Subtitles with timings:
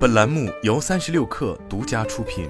[0.00, 2.48] 本栏目由三十六氪独家出品。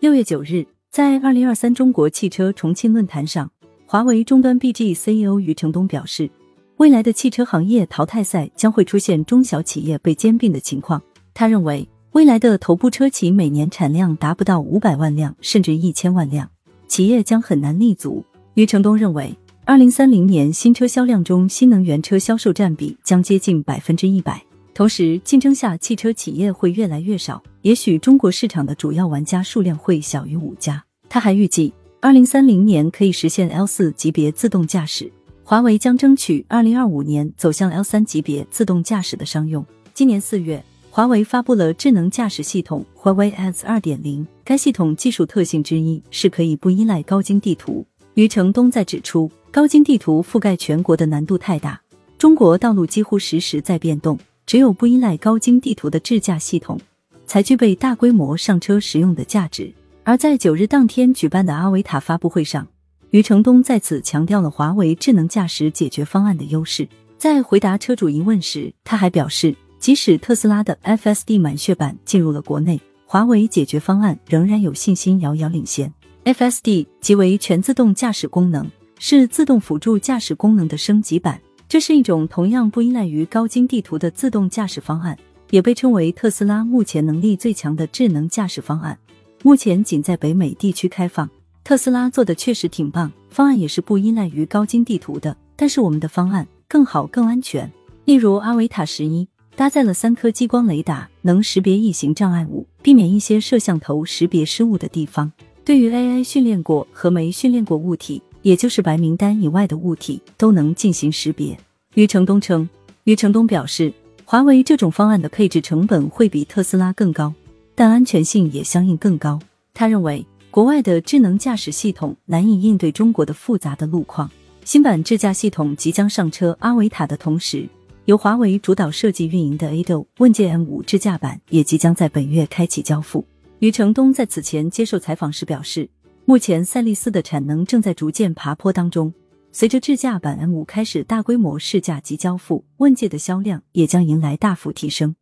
[0.00, 3.50] 六月九日，在二零二三中国汽车重庆论坛上，
[3.84, 6.30] 华为终端 BG CEO 余承东表示，
[6.78, 11.02] 未来的汽车行业淘汰赛将会出现中小企业被兼并的情况。
[11.34, 16.50] 他认为，未来的头部车企每年产量达不到五百万辆，甚至一千万辆，
[16.88, 18.24] 企业将很难立足。
[18.54, 19.36] 余承东认为。
[19.66, 24.38] 二零三零年新车销量中，新能源车销售占比将接近百分之一百。
[24.74, 30.84] 同时，竞争下汽车企业会越来越少，也许中国市场的主要玩家数量会小于五家。
[31.08, 35.10] 他还预计，二零三零年可以实现 L 四级别自动驾驶。
[35.42, 39.64] 华为将争取二零二五年走向 L 三级别自动驾驶的商用。
[39.94, 47.86] 今年四月，华为发布了智能驾驶系统华为 S 二点零，该系统技术特性之一是可以不依赖高精地图。
[48.12, 49.30] 余承东在指出。
[49.54, 51.80] 高精地图覆盖全国的难度太大，
[52.18, 56.76] 中国道路几乎时时在变动，只有不依赖高精地图的智驾系统，
[57.24, 59.72] 才具备大规模上车使用的价值。
[60.02, 62.66] 而在九日当天举办的阿维塔发布会上，
[63.10, 66.88] 余承东在此强调了华为智能驾驶解决方案的优势。
[67.16, 75.94] 在回答车主疑问时，他还表示，即使特斯拉的 FSD 满血版进入了国内，华为解决方案仍然有信心遥遥领先。
[76.24, 78.68] FSD 即为全自动驾驶功能。
[79.06, 81.38] 是自动辅助驾驶功能的升级版，
[81.68, 85.14] 这是一种同样不依赖于高精地图的自动驾驶方案，
[85.50, 88.98] 也被称为特斯拉目前能力最强的智能驾驶方案。
[89.42, 91.28] 目前仅在北美地区开放。
[91.62, 97.70] 特斯拉做的确实挺棒，方案也是不依赖于高精地图的，但是我们的方案更好、更安全。
[98.06, 105.30] 例如阿维塔十一搭载了三颗激光雷达，能识别异形障碍物，避免一些摄像头识别失误的地方。
[105.62, 108.22] 对于 AI 训练过和没训练过物体。
[108.44, 111.58] 也就是白名单以外的物体都能进行识别。
[111.94, 112.68] 余承东称，
[113.04, 113.90] 余承东表示，
[114.24, 117.32] 华为这种方案的配置成本会比特斯拉更高，
[117.74, 119.40] 但安全性也相应更高。
[119.72, 124.30] 他认为，国外的智能驾驶系统难以应对中国的复杂的路况。
[124.62, 127.66] 新版智驾系统即将上车阿维塔的同时，
[128.04, 133.24] 由华为主导设计运营的 A6 问界 M 五智驾版也即将在本月开启交付。
[133.60, 135.88] 余承东在此前接受采访时表示。
[136.26, 139.12] 目前，赛力斯的产能正在逐渐爬坡当中。
[139.52, 145.14] 随着智驾版 M 五开始大规模试驾及交付，问界的销量也将迎来大幅提升。